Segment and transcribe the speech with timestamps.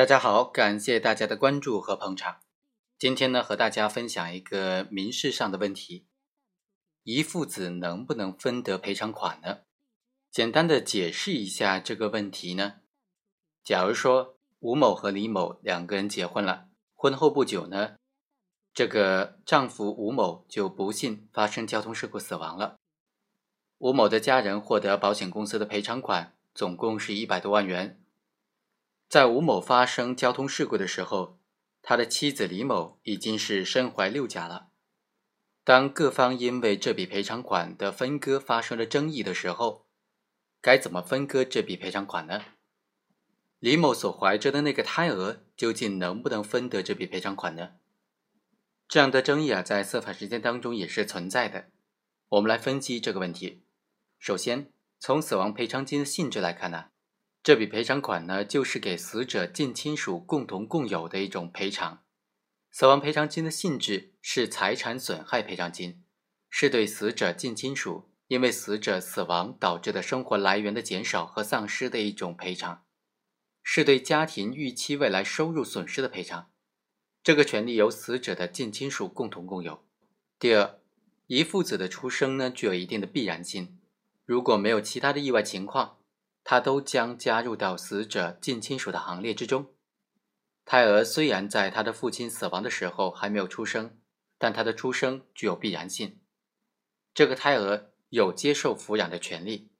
[0.00, 2.40] 大家好，感谢大家的关注和捧场。
[2.98, 6.06] 今天呢，和大家分享一个民事上的问题：
[7.02, 9.58] 遗父子能不能分得赔偿款呢？
[10.30, 12.76] 简单的解释一下这个问题呢。
[13.62, 17.96] 假如说吴某和李某两个人结婚了，婚后不久呢，
[18.72, 22.76] 这个丈夫吴某就不幸发生交通事故死亡了。
[23.76, 27.99] 吴某的家人获得保险公司的赔偿款，总共是一百多万元。
[29.10, 31.40] 在吴某发生交通事故的时候，
[31.82, 34.68] 他的妻子李某已经是身怀六甲了。
[35.64, 39.88] 当各方因为这笔赔偿款的分割发生了争议的时候，
[40.60, 42.40] 该怎么分割这笔赔偿款呢？
[43.58, 47.72] 李某所怀着的那个胎儿究竟能不能分得这笔赔偿款呢？
[48.86, 51.70] 这样的争议啊，在司法实践当中也是存在的。
[52.28, 53.64] 我们来分析这个问题。
[54.20, 56.90] 首先，从死亡赔偿金的性质来看呢。
[57.50, 62.04] 这笔赔偿款呢，就是给死者近亲属共同共有的一种赔偿。
[62.70, 66.00] 死亡赔偿金的性质是财产损害赔偿金，
[66.48, 72.84] 是对死者近亲属因为死者死亡导致的生活来源的减少和丧失的一种赔偿，
[73.64, 76.52] 是对家庭预期未来收入损失的赔偿。
[77.20, 79.84] 这个权利由死者的近亲属共同共有。
[80.38, 80.78] 第二，
[81.26, 83.80] 遗父子的出生呢，具有一定的必然性，
[84.24, 85.96] 如果没有其他的意外情况。
[86.42, 89.74] 他都将加入到死者近亲属的行列之中。
[90.64, 93.98] 胎儿虽然在他的父亲死亡的时候还没有出生，
[94.38, 96.20] 但他的出生具有必然性。
[97.12, 99.70] 这个胎儿有接受抚养的权利，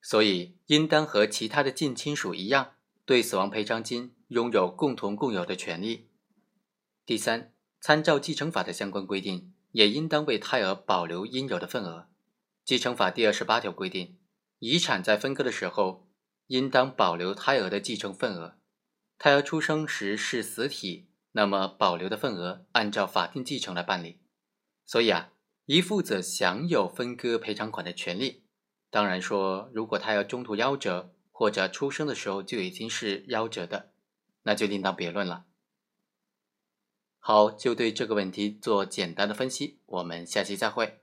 [0.00, 6.08] 所以应当和其他的近亲属一样，对死亡赔偿金拥有共同共有的权利。
[7.04, 12.08] 第三，参照继承法的相关规定，也应当为胎儿保留应有的份额。
[12.64, 14.18] 继承法第二十八条规定，
[14.58, 16.06] 遗产在分割的时候。
[16.48, 18.56] 应当保留胎儿的继承份额。
[19.18, 24.20] 胎儿出生时是死体，那么保留的份额按照法定继承来办理。
[24.84, 25.32] 所以啊，
[25.64, 28.44] 遗父子享有分割赔偿款的权利。
[28.90, 33.90] 当然说，如果胎儿中途夭折，或者出生的时候就已经是夭折的，
[34.44, 35.46] 那就另当别论了。
[37.18, 39.80] 好，就对这个问题做简单的分析。
[39.86, 41.00] 我们下期再会。